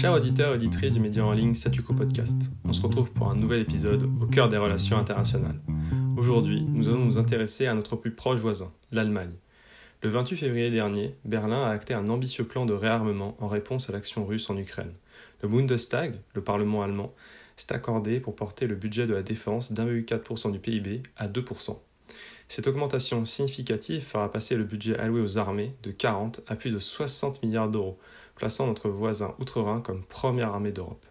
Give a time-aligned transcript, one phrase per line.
[0.00, 3.34] Chers auditeurs et auditrices du média en ligne Satuko Podcast, on se retrouve pour un
[3.34, 5.60] nouvel épisode au cœur des relations internationales.
[6.16, 9.34] Aujourd'hui, nous allons nous intéresser à notre plus proche voisin, l'Allemagne.
[10.02, 13.92] Le 28 février dernier, Berlin a acté un ambitieux plan de réarmement en réponse à
[13.92, 14.94] l'action russe en Ukraine.
[15.42, 17.12] Le Bundestag, le Parlement allemand,
[17.56, 21.76] s'est accordé pour porter le budget de la défense d'1,4% du PIB à 2%.
[22.48, 26.80] Cette augmentation significative fera passer le budget alloué aux armées de 40 à plus de
[26.80, 27.98] 60 milliards d'euros,
[28.40, 31.04] plaçant notre voisin outre-Rhin comme première armée d'Europe.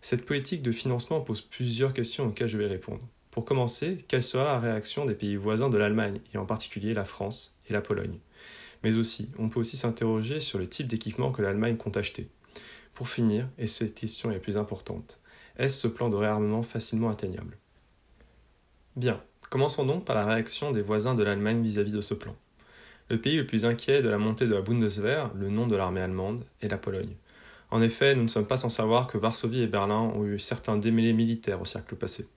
[0.00, 3.06] Cette politique de financement pose plusieurs questions auxquelles je vais répondre.
[3.30, 7.04] Pour commencer, quelle sera la réaction des pays voisins de l'Allemagne, et en particulier la
[7.04, 8.18] France et la Pologne?
[8.82, 12.28] Mais aussi, on peut aussi s'interroger sur le type d'équipement que l'Allemagne compte acheter.
[12.92, 15.20] Pour finir, et cette question est la plus importante,
[15.58, 17.56] est-ce ce plan de réarmement facilement atteignable?
[18.96, 22.34] Bien, commençons donc par la réaction des voisins de l'Allemagne vis-à-vis de ce plan.
[23.10, 26.02] Le pays le plus inquiet de la montée de la Bundeswehr, le nom de l'armée
[26.02, 27.16] allemande, est la Pologne.
[27.70, 30.76] En effet, nous ne sommes pas sans savoir que Varsovie et Berlin ont eu certains
[30.76, 32.28] démêlés militaires au siècle passé.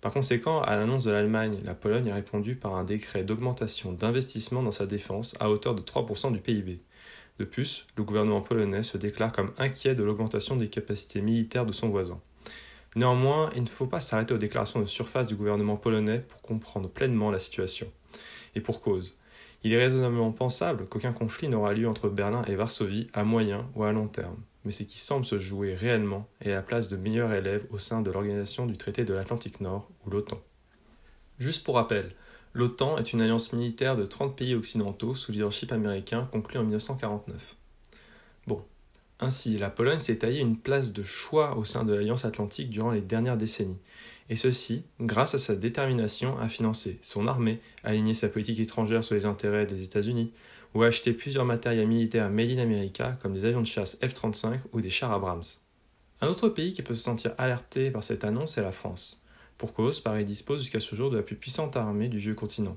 [0.00, 4.64] Par conséquent, à l'annonce de l'Allemagne, la Pologne a répondu par un décret d'augmentation d'investissement
[4.64, 6.80] dans sa défense à hauteur de 3% du PIB.
[7.38, 11.72] De plus, le gouvernement polonais se déclare comme inquiet de l'augmentation des capacités militaires de
[11.72, 12.20] son voisin.
[12.96, 16.88] Néanmoins, il ne faut pas s'arrêter aux déclarations de surface du gouvernement polonais pour comprendre
[16.88, 17.90] pleinement la situation.
[18.56, 19.16] Et pour cause.
[19.64, 23.84] Il est raisonnablement pensable qu'aucun conflit n'aura lieu entre Berlin et Varsovie à moyen ou
[23.84, 27.32] à long terme, mais ce qui semble se jouer réellement est la place de meilleurs
[27.32, 30.38] élèves au sein de l'organisation du traité de l'Atlantique Nord, ou l'OTAN.
[31.38, 32.10] Juste pour rappel,
[32.52, 37.56] l'OTAN est une alliance militaire de 30 pays occidentaux sous leadership américain conclue en 1949.
[38.46, 38.62] Bon,
[39.18, 42.90] ainsi, la Pologne s'est taillée une place de choix au sein de l'Alliance Atlantique durant
[42.90, 43.78] les dernières décennies,
[44.30, 49.14] et ceci grâce à sa détermination à financer son armée, aligner sa politique étrangère sur
[49.14, 50.32] les intérêts des États-Unis,
[50.74, 54.58] ou à acheter plusieurs matériels militaires made in America comme des avions de chasse F-35
[54.72, 55.42] ou des chars Abrams.
[56.20, 59.24] Un autre pays qui peut se sentir alerté par cette annonce est la France.
[59.58, 62.76] Pour cause, Paris dispose jusqu'à ce jour de la plus puissante armée du vieux continent.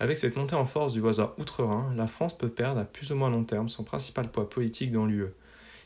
[0.00, 3.16] Avec cette montée en force du voisin outre-Rhin, la France peut perdre à plus ou
[3.16, 5.34] moins long terme son principal poids politique dans l'UE,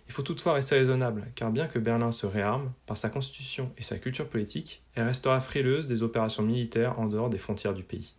[0.06, 3.82] il faut toutefois rester raisonnable, car bien que Berlin se réarme, par sa constitution et
[3.82, 8.14] sa culture politique, elle restera frileuse des opérations militaires en dehors des frontières du pays.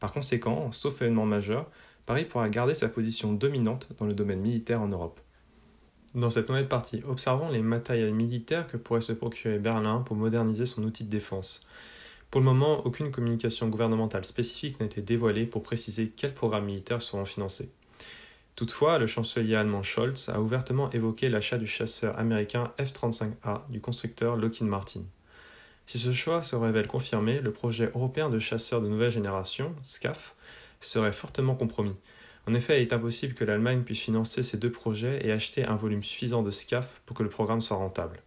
[0.00, 1.66] Par conséquent, sauf événement majeur,
[2.06, 5.20] Paris pourra garder sa position dominante dans le domaine militaire en Europe.
[6.14, 10.64] Dans cette nouvelle partie, observons les matériels militaires que pourrait se procurer Berlin pour moderniser
[10.64, 11.66] son outil de défense.
[12.30, 17.02] Pour le moment, aucune communication gouvernementale spécifique n'a été dévoilée pour préciser quels programmes militaires
[17.02, 17.70] seront financés.
[18.58, 24.34] Toutefois, le chancelier allemand Scholz a ouvertement évoqué l'achat du chasseur américain F-35A du constructeur
[24.34, 25.02] Lockheed Martin.
[25.86, 30.34] Si ce choix se révèle confirmé, le projet européen de chasseurs de nouvelle génération, SCAF,
[30.80, 31.94] serait fortement compromis.
[32.48, 35.76] En effet, il est impossible que l'Allemagne puisse financer ces deux projets et acheter un
[35.76, 38.20] volume suffisant de SCAF pour que le programme soit rentable.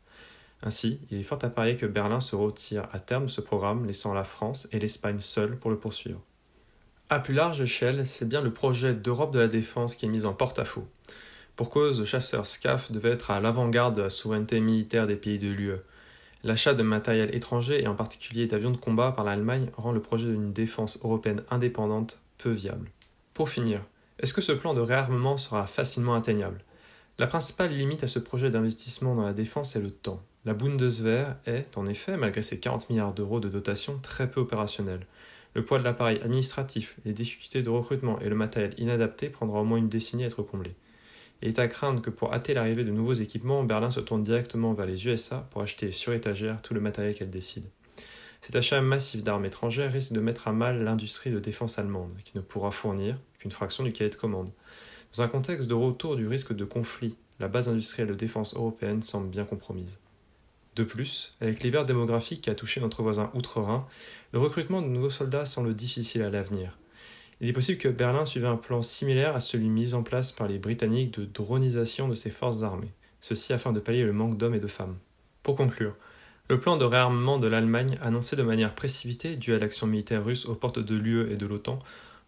[0.64, 3.86] Ainsi, il est fort à parier que Berlin se retire à terme de ce programme,
[3.86, 6.22] laissant la France et l'Espagne seules pour le poursuivre.
[7.12, 10.24] À plus large échelle, c'est bien le projet d'Europe de la défense qui est mis
[10.24, 10.88] en porte-à-faux.
[11.58, 15.38] Pour cause, le chasseur SCAF devait être à l'avant-garde de la souveraineté militaire des pays
[15.38, 15.76] de l'UE.
[16.46, 20.30] L'achat de matériel étranger et en particulier d'avions de combat par l'Allemagne rend le projet
[20.30, 22.90] d'une défense européenne indépendante peu viable.
[23.34, 23.84] Pour finir,
[24.20, 26.64] est-ce que ce plan de réarmement sera facilement atteignable?
[27.20, 30.24] La principale limite à ce projet d'investissement dans la défense est le temps.
[30.46, 35.06] La Bundeswehr est, en effet, malgré ses 40 milliards d'euros de dotation, très peu opérationnelle.
[35.54, 39.66] Le poids de l'appareil administratif, les difficultés de recrutement et le matériel inadapté prendra au
[39.66, 40.76] moins une décennie à être comblé.
[41.42, 44.74] Il est à craindre que pour hâter l'arrivée de nouveaux équipements, Berlin se tourne directement
[44.74, 47.66] vers les USA pour acheter sur étagère tout le matériel qu'elle décide.
[48.42, 52.38] Cet achat massif d'armes étrangères risque de mettre à mal l'industrie de défense allemande, qui
[52.38, 54.52] ne pourra fournir qu'une fraction du cahier de commande.
[55.14, 59.02] Dans un contexte de retour du risque de conflit, la base industrielle de défense européenne
[59.02, 60.00] semble bien compromise.
[60.76, 63.86] De plus, avec l'hiver démographique qui a touché notre voisin outre-Rhin,
[64.32, 66.78] le recrutement de nouveaux soldats semble difficile à l'avenir.
[67.42, 70.48] Il est possible que Berlin suive un plan similaire à celui mis en place par
[70.48, 74.56] les Britanniques de dronisation de ses forces armées, ceci afin de pallier le manque d'hommes
[74.56, 74.98] et de femmes.
[75.44, 75.96] Pour conclure,
[76.48, 80.46] le plan de réarmement de l'Allemagne, annoncé de manière précipitée dû à l'action militaire russe
[80.46, 81.80] aux portes de l'UE et de l'OTAN,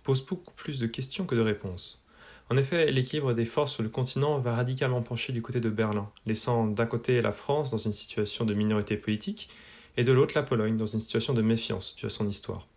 [0.04, 2.03] pose beaucoup plus de questions que de réponses.
[2.50, 6.10] En effet, l'équilibre des forces sur le continent va radicalement pencher du côté de Berlin,
[6.26, 9.50] laissant d'un côté la France dans une situation de minorité politique,
[9.98, 12.68] et de l'autre la Pologne dans une situation de méfiance due à son histoire.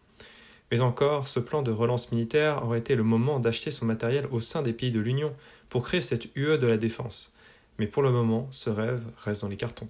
[0.71, 4.41] Mais encore, ce plan de relance militaire aurait été le moment d'acheter son matériel au
[4.41, 5.35] sein des pays de l'Union
[5.69, 7.33] pour créer cette UE de la défense.
[7.79, 9.89] Mais pour le moment, ce rêve reste dans les cartons.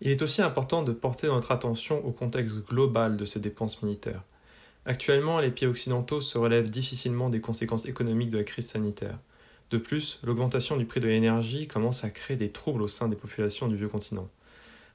[0.00, 4.22] Il est aussi important de porter notre attention au contexte global de ces dépenses militaires.
[4.88, 9.18] Actuellement, les pays occidentaux se relèvent difficilement des conséquences économiques de la crise sanitaire.
[9.70, 13.16] De plus, l'augmentation du prix de l'énergie commence à créer des troubles au sein des
[13.16, 14.28] populations du vieux continent.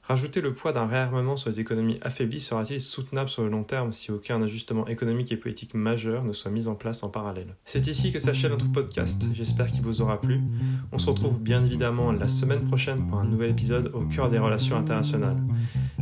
[0.04, 3.92] Rajouter le poids d'un réarmement sur les économies affaiblies sera-t-il soutenable sur le long terme
[3.92, 7.54] si aucun ajustement économique et politique majeur ne soit mis en place en parallèle?
[7.64, 10.40] C'est ici que s'achève notre podcast, j'espère qu'il vous aura plu.
[10.90, 14.38] On se retrouve bien évidemment la semaine prochaine pour un nouvel épisode au cœur des
[14.38, 15.38] relations internationales.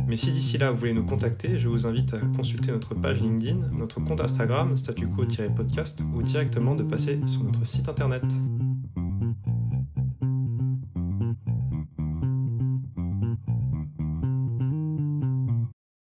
[0.07, 3.21] Mais si d'ici là vous voulez nous contacter, je vous invite à consulter notre page
[3.21, 8.23] LinkedIn, notre compte Instagram, statuquo-podcast, ou directement de passer sur notre site internet.